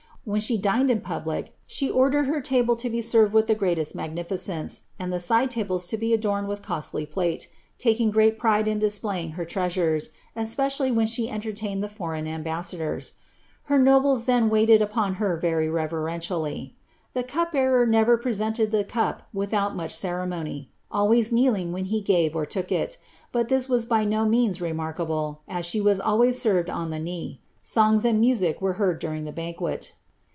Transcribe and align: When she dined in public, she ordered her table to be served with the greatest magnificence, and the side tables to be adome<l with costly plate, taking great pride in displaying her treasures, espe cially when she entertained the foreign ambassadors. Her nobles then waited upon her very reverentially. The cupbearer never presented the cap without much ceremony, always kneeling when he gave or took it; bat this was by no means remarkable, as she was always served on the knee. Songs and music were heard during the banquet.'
When 0.23 0.39
she 0.39 0.55
dined 0.55 0.91
in 0.91 1.01
public, 1.01 1.55
she 1.65 1.89
ordered 1.89 2.27
her 2.27 2.41
table 2.41 2.75
to 2.75 2.91
be 2.91 3.01
served 3.01 3.33
with 3.33 3.47
the 3.47 3.55
greatest 3.55 3.95
magnificence, 3.95 4.81
and 4.99 5.11
the 5.11 5.19
side 5.19 5.49
tables 5.49 5.87
to 5.87 5.97
be 5.97 6.15
adome<l 6.15 6.45
with 6.45 6.61
costly 6.61 7.07
plate, 7.07 7.47
taking 7.79 8.11
great 8.11 8.37
pride 8.37 8.67
in 8.67 8.77
displaying 8.77 9.31
her 9.31 9.45
treasures, 9.45 10.09
espe 10.37 10.67
cially 10.67 10.93
when 10.93 11.07
she 11.07 11.27
entertained 11.27 11.83
the 11.83 11.89
foreign 11.89 12.27
ambassadors. 12.27 13.13
Her 13.63 13.79
nobles 13.79 14.25
then 14.25 14.51
waited 14.51 14.79
upon 14.79 15.15
her 15.15 15.37
very 15.37 15.67
reverentially. 15.67 16.75
The 17.15 17.23
cupbearer 17.23 17.87
never 17.87 18.15
presented 18.15 18.69
the 18.69 18.83
cap 18.83 19.23
without 19.33 19.75
much 19.75 19.95
ceremony, 19.95 20.69
always 20.91 21.31
kneeling 21.31 21.71
when 21.73 21.85
he 21.85 21.99
gave 21.99 22.35
or 22.35 22.45
took 22.45 22.71
it; 22.71 22.99
bat 23.31 23.49
this 23.49 23.67
was 23.67 23.87
by 23.87 24.05
no 24.05 24.25
means 24.25 24.61
remarkable, 24.61 25.41
as 25.47 25.65
she 25.65 25.81
was 25.81 25.99
always 25.99 26.39
served 26.39 26.69
on 26.69 26.91
the 26.91 26.99
knee. 26.99 27.41
Songs 27.63 28.05
and 28.05 28.19
music 28.19 28.61
were 28.61 28.73
heard 28.73 28.99
during 28.99 29.23
the 29.23 29.31
banquet.' 29.31 29.93